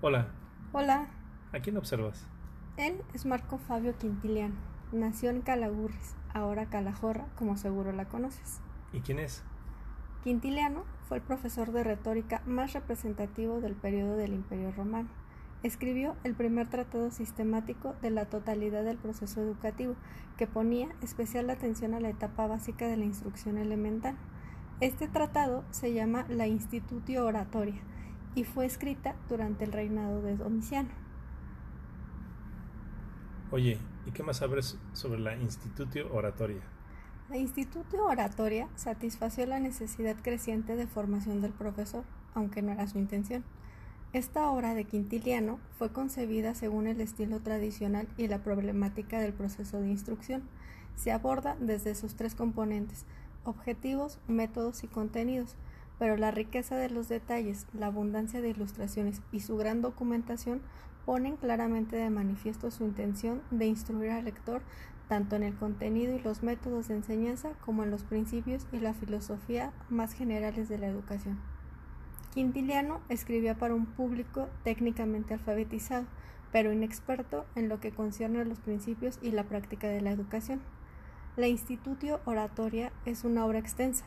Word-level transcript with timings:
Hola, 0.00 0.28
Hola, 0.72 1.06
¿a 1.52 1.60
quién 1.60 1.76
observas? 1.76 2.26
él 2.76 3.00
es 3.14 3.24
Marco 3.24 3.56
Fabio 3.58 3.96
Quintiliano. 3.96 4.54
Nació 4.92 5.30
en 5.30 5.40
Calagurris, 5.40 6.14
ahora 6.34 6.66
Calahorra, 6.66 7.26
como 7.36 7.56
seguro 7.56 7.92
la 7.92 8.04
conoces. 8.04 8.60
¿Y 8.92 9.00
quién 9.00 9.18
es? 9.18 9.42
Quintiliano 10.22 10.84
fue 11.08 11.16
el 11.16 11.22
profesor 11.22 11.72
de 11.72 11.82
retórica 11.82 12.42
más 12.46 12.74
representativo 12.74 13.60
del 13.60 13.74
periodo 13.74 14.16
del 14.16 14.34
Imperio 14.34 14.70
Romano. 14.72 15.08
Escribió 15.62 16.14
el 16.24 16.34
primer 16.34 16.68
tratado 16.68 17.10
sistemático 17.10 17.94
de 18.02 18.10
la 18.10 18.26
totalidad 18.26 18.84
del 18.84 18.98
proceso 18.98 19.40
educativo, 19.40 19.94
que 20.36 20.46
ponía 20.46 20.88
especial 21.02 21.48
atención 21.48 21.94
a 21.94 22.00
la 22.00 22.10
etapa 22.10 22.46
básica 22.46 22.86
de 22.86 22.98
la 22.98 23.04
instrucción 23.06 23.56
elemental. 23.56 24.16
Este 24.80 25.08
tratado 25.08 25.64
se 25.70 25.94
llama 25.94 26.26
la 26.28 26.46
Institutio 26.46 27.24
Oratoria 27.24 27.80
y 28.36 28.44
fue 28.44 28.66
escrita 28.66 29.16
durante 29.28 29.64
el 29.64 29.72
reinado 29.72 30.22
de 30.22 30.36
Domiciano. 30.36 30.90
Oye, 33.50 33.78
¿y 34.04 34.10
qué 34.12 34.22
más 34.22 34.36
sabes 34.36 34.78
sobre 34.92 35.18
la 35.18 35.34
Institutio 35.36 36.12
Oratoria? 36.12 36.60
La 37.30 37.38
Institutio 37.38 38.04
Oratoria 38.04 38.68
satisfació 38.76 39.46
la 39.46 39.58
necesidad 39.58 40.16
creciente 40.22 40.76
de 40.76 40.86
formación 40.86 41.40
del 41.40 41.52
profesor, 41.52 42.04
aunque 42.34 42.60
no 42.60 42.72
era 42.72 42.86
su 42.86 42.98
intención. 42.98 43.42
Esta 44.12 44.50
obra 44.50 44.74
de 44.74 44.84
Quintiliano 44.84 45.58
fue 45.78 45.90
concebida 45.90 46.54
según 46.54 46.86
el 46.86 47.00
estilo 47.00 47.40
tradicional 47.40 48.06
y 48.16 48.28
la 48.28 48.42
problemática 48.42 49.18
del 49.18 49.32
proceso 49.32 49.80
de 49.80 49.88
instrucción. 49.88 50.42
Se 50.94 51.10
aborda 51.10 51.56
desde 51.58 51.94
sus 51.94 52.16
tres 52.16 52.34
componentes, 52.34 53.06
objetivos, 53.44 54.18
métodos 54.28 54.84
y 54.84 54.88
contenidos, 54.88 55.56
pero 55.98 56.16
la 56.16 56.30
riqueza 56.30 56.76
de 56.76 56.90
los 56.90 57.08
detalles, 57.08 57.66
la 57.72 57.86
abundancia 57.86 58.40
de 58.40 58.50
ilustraciones 58.50 59.22
y 59.32 59.40
su 59.40 59.56
gran 59.56 59.82
documentación 59.82 60.60
ponen 61.04 61.36
claramente 61.36 61.96
de 61.96 62.10
manifiesto 62.10 62.70
su 62.70 62.84
intención 62.84 63.42
de 63.50 63.66
instruir 63.66 64.10
al 64.10 64.24
lector 64.24 64.62
tanto 65.08 65.36
en 65.36 65.42
el 65.42 65.54
contenido 65.54 66.14
y 66.14 66.20
los 66.20 66.42
métodos 66.42 66.88
de 66.88 66.94
enseñanza 66.94 67.50
como 67.64 67.84
en 67.84 67.90
los 67.90 68.02
principios 68.02 68.66
y 68.72 68.80
la 68.80 68.94
filosofía 68.94 69.72
más 69.88 70.12
generales 70.12 70.68
de 70.68 70.78
la 70.78 70.88
educación. 70.88 71.38
Quintiliano 72.34 73.00
escribía 73.08 73.54
para 73.56 73.74
un 73.74 73.86
público 73.86 74.48
técnicamente 74.64 75.34
alfabetizado, 75.34 76.06
pero 76.52 76.72
inexperto 76.72 77.46
en 77.54 77.68
lo 77.68 77.80
que 77.80 77.92
concierne 77.92 78.40
a 78.40 78.44
los 78.44 78.60
principios 78.60 79.18
y 79.22 79.30
la 79.30 79.44
práctica 79.44 79.88
de 79.88 80.00
la 80.00 80.10
educación. 80.10 80.60
La 81.36 81.48
Institutio 81.48 82.20
Oratoria 82.24 82.92
es 83.04 83.24
una 83.24 83.46
obra 83.46 83.58
extensa. 83.58 84.04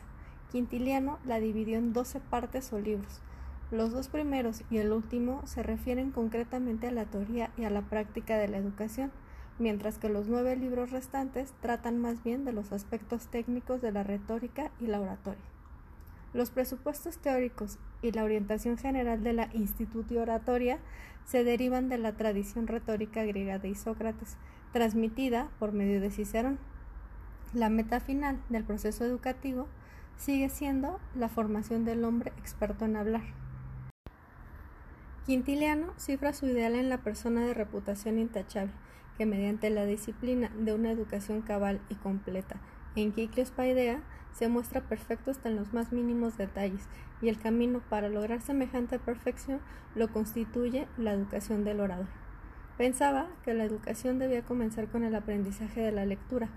Quintiliano 0.50 1.18
la 1.24 1.38
dividió 1.38 1.78
en 1.78 1.92
doce 1.92 2.20
partes 2.20 2.72
o 2.72 2.78
libros. 2.80 3.20
Los 3.70 3.92
dos 3.92 4.08
primeros 4.08 4.62
y 4.68 4.78
el 4.78 4.90
último 4.90 5.46
se 5.46 5.62
refieren 5.62 6.10
concretamente 6.10 6.88
a 6.88 6.90
la 6.90 7.04
teoría 7.04 7.50
y 7.56 7.64
a 7.64 7.70
la 7.70 7.82
práctica 7.82 8.36
de 8.36 8.48
la 8.48 8.56
educación, 8.56 9.12
mientras 9.60 9.98
que 9.98 10.08
los 10.08 10.26
nueve 10.26 10.56
libros 10.56 10.90
restantes 10.90 11.52
tratan 11.60 11.98
más 11.98 12.24
bien 12.24 12.44
de 12.44 12.52
los 12.52 12.72
aspectos 12.72 13.28
técnicos 13.28 13.80
de 13.80 13.92
la 13.92 14.02
retórica 14.02 14.72
y 14.80 14.86
la 14.86 15.00
oratoria. 15.00 15.44
Los 16.32 16.50
presupuestos 16.50 17.18
teóricos 17.18 17.78
y 18.02 18.10
la 18.10 18.24
orientación 18.24 18.76
general 18.76 19.22
de 19.22 19.32
la 19.32 19.50
Institutio 19.52 20.22
Oratoria 20.22 20.78
se 21.24 21.44
derivan 21.44 21.88
de 21.88 21.98
la 21.98 22.16
tradición 22.16 22.66
retórica 22.66 23.22
griega 23.24 23.58
de 23.58 23.68
Isócrates, 23.68 24.36
transmitida 24.72 25.48
por 25.58 25.72
medio 25.72 26.00
de 26.00 26.10
Cicerón. 26.10 26.58
La 27.52 27.68
meta 27.68 28.00
final 28.00 28.40
del 28.48 28.64
proceso 28.64 29.04
educativo 29.04 29.68
sigue 30.20 30.50
siendo 30.50 31.00
la 31.14 31.30
formación 31.30 31.86
del 31.86 32.04
hombre 32.04 32.32
experto 32.36 32.84
en 32.84 32.96
hablar. 32.96 33.22
Quintiliano 35.24 35.94
cifra 35.96 36.34
su 36.34 36.46
ideal 36.46 36.74
en 36.74 36.90
la 36.90 36.98
persona 36.98 37.46
de 37.46 37.54
reputación 37.54 38.18
intachable, 38.18 38.72
que 39.16 39.24
mediante 39.24 39.70
la 39.70 39.86
disciplina 39.86 40.50
de 40.58 40.74
una 40.74 40.90
educación 40.90 41.40
cabal 41.40 41.80
y 41.88 41.94
completa 41.94 42.60
en 42.96 43.12
Quiclios 43.12 43.50
Paidea 43.50 44.02
se 44.32 44.48
muestra 44.48 44.82
perfecto 44.82 45.30
hasta 45.30 45.48
en 45.48 45.56
los 45.56 45.72
más 45.72 45.92
mínimos 45.92 46.36
detalles, 46.36 46.86
y 47.22 47.28
el 47.28 47.38
camino 47.38 47.80
para 47.88 48.08
lograr 48.08 48.42
semejante 48.42 48.98
perfección 48.98 49.60
lo 49.94 50.12
constituye 50.12 50.86
la 50.98 51.12
educación 51.12 51.64
del 51.64 51.80
orador. 51.80 52.08
Pensaba 52.76 53.28
que 53.44 53.54
la 53.54 53.64
educación 53.64 54.18
debía 54.18 54.42
comenzar 54.42 54.88
con 54.88 55.04
el 55.04 55.14
aprendizaje 55.14 55.80
de 55.80 55.92
la 55.92 56.04
lectura, 56.04 56.48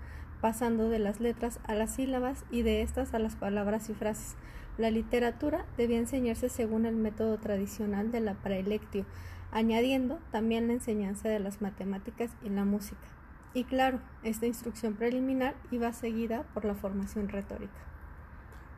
pasando 0.44 0.90
de 0.90 0.98
las 0.98 1.20
letras 1.20 1.58
a 1.66 1.72
las 1.72 1.94
sílabas 1.94 2.44
y 2.50 2.60
de 2.60 2.82
estas 2.82 3.14
a 3.14 3.18
las 3.18 3.34
palabras 3.34 3.88
y 3.88 3.94
frases. 3.94 4.36
La 4.76 4.90
literatura 4.90 5.64
debía 5.78 5.96
enseñarse 5.96 6.50
según 6.50 6.84
el 6.84 6.96
método 6.96 7.38
tradicional 7.38 8.12
de 8.12 8.20
la 8.20 8.34
praelectio, 8.34 9.06
añadiendo 9.52 10.18
también 10.32 10.66
la 10.66 10.74
enseñanza 10.74 11.30
de 11.30 11.38
las 11.38 11.62
matemáticas 11.62 12.30
y 12.42 12.50
la 12.50 12.66
música. 12.66 13.08
Y 13.54 13.64
claro, 13.64 14.00
esta 14.22 14.44
instrucción 14.44 14.96
preliminar 14.96 15.54
iba 15.70 15.90
seguida 15.94 16.42
por 16.52 16.66
la 16.66 16.74
formación 16.74 17.30
retórica. 17.30 17.80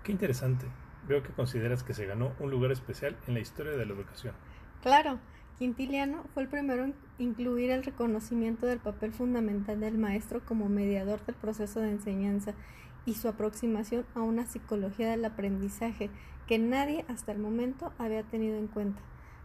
Qué 0.04 0.12
interesante. 0.12 0.66
Veo 1.08 1.24
que 1.24 1.32
consideras 1.32 1.82
que 1.82 1.94
se 1.94 2.06
ganó 2.06 2.30
un 2.38 2.52
lugar 2.52 2.70
especial 2.70 3.16
en 3.26 3.34
la 3.34 3.40
historia 3.40 3.72
de 3.72 3.86
la 3.86 3.92
educación. 3.92 4.36
Claro, 4.82 5.18
Quintiliano 5.58 6.22
fue 6.34 6.42
el 6.42 6.50
primero 6.50 6.84
en 6.84 6.94
incluir 7.18 7.70
el 7.70 7.82
reconocimiento 7.82 8.66
del 8.66 8.78
papel 8.78 9.12
fundamental 9.12 9.80
del 9.80 9.96
maestro 9.96 10.44
como 10.44 10.68
mediador 10.68 11.24
del 11.24 11.34
proceso 11.34 11.80
de 11.80 11.92
enseñanza 11.92 12.52
y 13.06 13.14
su 13.14 13.26
aproximación 13.26 14.04
a 14.14 14.20
una 14.20 14.44
psicología 14.44 15.10
del 15.10 15.24
aprendizaje 15.24 16.10
que 16.46 16.58
nadie 16.58 17.06
hasta 17.08 17.32
el 17.32 17.38
momento 17.38 17.94
había 17.96 18.22
tenido 18.22 18.58
en 18.58 18.66
cuenta. 18.66 19.00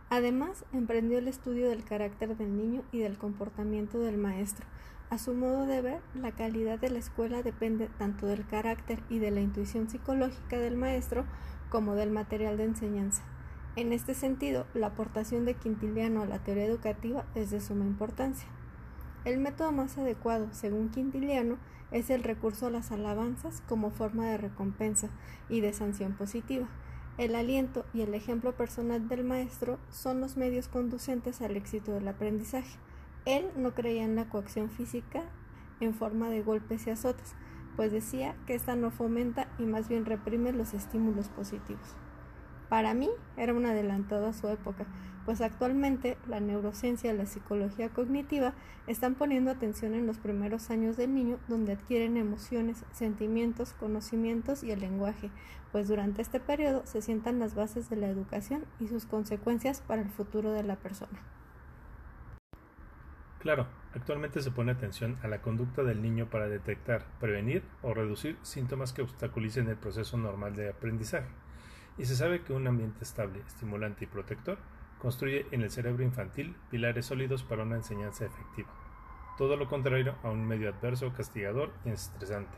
Además, 0.09 0.65
emprendió 0.73 1.17
el 1.17 1.29
estudio 1.29 1.69
del 1.69 1.85
carácter 1.85 2.35
del 2.35 2.57
niño 2.57 2.83
y 2.91 2.99
del 2.99 3.17
comportamiento 3.17 3.99
del 3.99 4.17
maestro. 4.17 4.65
A 5.09 5.17
su 5.17 5.33
modo 5.33 5.65
de 5.65 5.81
ver, 5.81 6.01
la 6.13 6.33
calidad 6.33 6.77
de 6.77 6.89
la 6.89 6.99
escuela 6.99 7.41
depende 7.41 7.87
tanto 7.97 8.25
del 8.25 8.45
carácter 8.45 8.99
y 9.09 9.19
de 9.19 9.31
la 9.31 9.39
intuición 9.39 9.89
psicológica 9.89 10.59
del 10.59 10.75
maestro 10.75 11.23
como 11.69 11.95
del 11.95 12.11
material 12.11 12.57
de 12.57 12.65
enseñanza. 12.65 13.23
En 13.77 13.93
este 13.93 14.13
sentido, 14.15 14.65
la 14.73 14.87
aportación 14.87 15.45
de 15.45 15.53
Quintiliano 15.53 16.21
a 16.21 16.25
la 16.25 16.39
teoría 16.39 16.65
educativa 16.65 17.23
es 17.35 17.51
de 17.51 17.61
suma 17.61 17.85
importancia. 17.85 18.49
El 19.23 19.39
método 19.39 19.71
más 19.71 19.97
adecuado, 19.97 20.49
según 20.51 20.89
Quintiliano, 20.89 21.57
es 21.89 22.09
el 22.09 22.21
recurso 22.21 22.67
a 22.67 22.69
las 22.69 22.91
alabanzas 22.91 23.63
como 23.69 23.89
forma 23.89 24.25
de 24.25 24.37
recompensa 24.37 25.09
y 25.47 25.61
de 25.61 25.71
sanción 25.71 26.17
positiva. 26.17 26.67
El 27.17 27.33
aliento 27.33 27.85
y 27.93 28.01
el 28.01 28.13
ejemplo 28.13 28.57
personal 28.57 29.07
del 29.07 29.23
maestro 29.23 29.79
son 29.89 30.19
los 30.19 30.35
medios 30.35 30.67
conducentes 30.67 31.41
al 31.41 31.55
éxito 31.55 31.93
del 31.93 32.09
aprendizaje. 32.09 32.77
Él 33.23 33.45
no 33.55 33.73
creía 33.73 34.03
en 34.03 34.17
la 34.17 34.27
coacción 34.27 34.69
física 34.69 35.23
en 35.79 35.93
forma 35.93 36.29
de 36.29 36.41
golpes 36.41 36.87
y 36.87 36.89
azotes, 36.89 37.35
pues 37.77 37.93
decía 37.93 38.35
que 38.47 38.55
ésta 38.55 38.75
no 38.75 38.91
fomenta 38.91 39.47
y 39.57 39.63
más 39.63 39.87
bien 39.87 40.05
reprime 40.05 40.51
los 40.51 40.73
estímulos 40.73 41.29
positivos. 41.29 41.95
Para 42.71 42.93
mí 42.93 43.09
era 43.35 43.53
un 43.53 43.65
adelantado 43.65 44.27
a 44.27 44.31
su 44.31 44.47
época, 44.47 44.85
pues 45.25 45.41
actualmente 45.41 46.17
la 46.25 46.39
neurociencia 46.39 47.13
y 47.13 47.17
la 47.17 47.25
psicología 47.25 47.89
cognitiva 47.89 48.53
están 48.87 49.15
poniendo 49.15 49.51
atención 49.51 49.93
en 49.93 50.07
los 50.07 50.19
primeros 50.19 50.69
años 50.69 50.95
del 50.95 51.13
niño 51.13 51.37
donde 51.49 51.73
adquieren 51.73 52.15
emociones, 52.15 52.85
sentimientos, 52.93 53.73
conocimientos 53.73 54.63
y 54.63 54.71
el 54.71 54.79
lenguaje, 54.79 55.31
pues 55.73 55.89
durante 55.89 56.21
este 56.21 56.39
periodo 56.39 56.85
se 56.85 57.01
sientan 57.01 57.39
las 57.39 57.55
bases 57.55 57.89
de 57.89 57.97
la 57.97 58.07
educación 58.07 58.63
y 58.79 58.87
sus 58.87 59.05
consecuencias 59.05 59.81
para 59.81 60.01
el 60.01 60.09
futuro 60.09 60.53
de 60.53 60.63
la 60.63 60.77
persona. 60.77 61.19
Claro, 63.39 63.67
actualmente 63.93 64.41
se 64.41 64.51
pone 64.51 64.71
atención 64.71 65.17
a 65.23 65.27
la 65.27 65.41
conducta 65.41 65.83
del 65.83 66.01
niño 66.01 66.29
para 66.29 66.47
detectar, 66.47 67.05
prevenir 67.19 67.63
o 67.81 67.93
reducir 67.93 68.37
síntomas 68.43 68.93
que 68.93 69.01
obstaculicen 69.01 69.67
el 69.67 69.75
proceso 69.75 70.15
normal 70.15 70.55
de 70.55 70.69
aprendizaje. 70.69 71.27
Y 71.97 72.05
se 72.05 72.15
sabe 72.15 72.41
que 72.41 72.53
un 72.53 72.67
ambiente 72.67 73.03
estable, 73.03 73.41
estimulante 73.47 74.05
y 74.05 74.07
protector 74.07 74.57
construye 74.99 75.45
en 75.51 75.61
el 75.61 75.71
cerebro 75.71 76.03
infantil 76.03 76.55
pilares 76.69 77.07
sólidos 77.07 77.43
para 77.43 77.63
una 77.63 77.75
enseñanza 77.75 78.25
efectiva. 78.25 78.69
Todo 79.37 79.57
lo 79.57 79.67
contrario 79.67 80.15
a 80.23 80.29
un 80.29 80.47
medio 80.47 80.69
adverso, 80.69 81.11
castigador 81.13 81.71
y 81.85 81.89
estresante, 81.89 82.57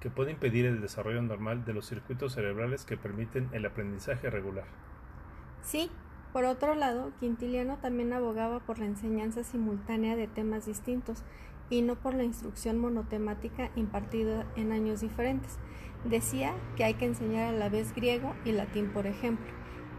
que 0.00 0.10
puede 0.10 0.30
impedir 0.30 0.66
el 0.66 0.80
desarrollo 0.80 1.20
normal 1.22 1.64
de 1.64 1.74
los 1.74 1.86
circuitos 1.86 2.34
cerebrales 2.34 2.84
que 2.84 2.96
permiten 2.96 3.48
el 3.52 3.66
aprendizaje 3.66 4.30
regular. 4.30 4.66
Sí, 5.62 5.90
por 6.32 6.44
otro 6.44 6.76
lado, 6.76 7.12
Quintiliano 7.18 7.78
también 7.78 8.12
abogaba 8.12 8.60
por 8.60 8.78
la 8.78 8.86
enseñanza 8.86 9.42
simultánea 9.42 10.14
de 10.14 10.28
temas 10.28 10.66
distintos 10.66 11.24
y 11.70 11.82
no 11.82 11.96
por 11.96 12.14
la 12.14 12.22
instrucción 12.22 12.78
monotemática 12.78 13.70
impartida 13.74 14.46
en 14.54 14.70
años 14.70 15.00
diferentes. 15.00 15.58
Decía 16.04 16.54
que 16.76 16.84
hay 16.84 16.94
que 16.94 17.04
enseñar 17.04 17.54
a 17.54 17.58
la 17.58 17.68
vez 17.68 17.94
griego 17.94 18.34
y 18.44 18.52
latín, 18.52 18.90
por 18.90 19.06
ejemplo, 19.06 19.46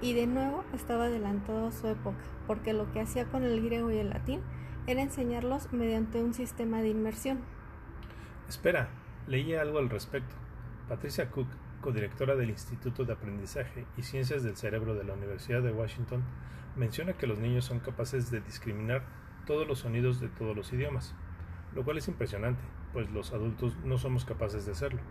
y 0.01 0.13
de 0.13 0.25
nuevo 0.25 0.63
estaba 0.73 1.05
adelantado 1.05 1.67
a 1.67 1.71
su 1.71 1.87
época, 1.87 2.17
porque 2.47 2.73
lo 2.73 2.91
que 2.91 3.01
hacía 3.01 3.25
con 3.25 3.43
el 3.43 3.61
griego 3.63 3.91
y 3.91 3.97
el 3.97 4.09
latín 4.09 4.41
era 4.87 5.01
enseñarlos 5.01 5.71
mediante 5.71 6.23
un 6.23 6.33
sistema 6.33 6.81
de 6.81 6.89
inmersión. 6.89 7.39
Espera, 8.49 8.89
leí 9.27 9.53
algo 9.53 9.77
al 9.77 9.89
respecto. 9.89 10.35
Patricia 10.89 11.29
Cook, 11.29 11.47
codirectora 11.81 12.35
del 12.35 12.49
Instituto 12.49 13.05
de 13.05 13.13
Aprendizaje 13.13 13.85
y 13.95 14.01
Ciencias 14.01 14.43
del 14.43 14.57
Cerebro 14.57 14.95
de 14.95 15.03
la 15.03 15.13
Universidad 15.13 15.61
de 15.61 15.71
Washington, 15.71 16.23
menciona 16.75 17.13
que 17.13 17.27
los 17.27 17.37
niños 17.37 17.65
son 17.65 17.79
capaces 17.79 18.31
de 18.31 18.41
discriminar 18.41 19.03
todos 19.45 19.67
los 19.67 19.79
sonidos 19.79 20.19
de 20.19 20.29
todos 20.29 20.55
los 20.55 20.73
idiomas, 20.73 21.13
lo 21.75 21.83
cual 21.83 21.97
es 21.97 22.07
impresionante, 22.07 22.61
pues 22.93 23.09
los 23.11 23.33
adultos 23.33 23.77
no 23.83 23.97
somos 23.97 24.25
capaces 24.25 24.65
de 24.65 24.71
hacerlo, 24.71 25.01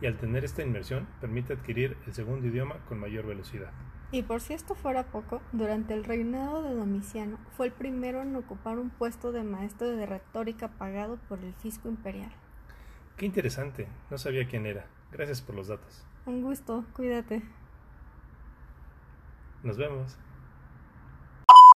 y 0.00 0.06
al 0.06 0.16
tener 0.16 0.44
esta 0.44 0.62
inmersión 0.62 1.06
permite 1.20 1.52
adquirir 1.52 1.96
el 2.06 2.12
segundo 2.12 2.46
idioma 2.46 2.76
con 2.88 2.98
mayor 2.98 3.26
velocidad. 3.26 3.72
Y 4.12 4.22
por 4.22 4.40
si 4.40 4.54
esto 4.54 4.74
fuera 4.74 5.06
poco, 5.06 5.40
durante 5.52 5.94
el 5.94 6.04
reinado 6.04 6.62
de 6.62 6.74
Domiciano 6.74 7.38
fue 7.56 7.66
el 7.66 7.72
primero 7.72 8.22
en 8.22 8.34
ocupar 8.34 8.78
un 8.78 8.90
puesto 8.90 9.30
de 9.30 9.44
maestro 9.44 9.88
de 9.88 10.06
retórica 10.06 10.68
pagado 10.68 11.18
por 11.28 11.38
el 11.38 11.54
fisco 11.54 11.88
imperial. 11.88 12.32
Qué 13.16 13.26
interesante, 13.26 13.86
no 14.10 14.18
sabía 14.18 14.48
quién 14.48 14.66
era. 14.66 14.86
Gracias 15.12 15.42
por 15.42 15.54
los 15.54 15.68
datos. 15.68 16.04
Un 16.26 16.42
gusto, 16.42 16.84
cuídate. 16.94 17.42
Nos 19.62 19.76
vemos. 19.76 20.16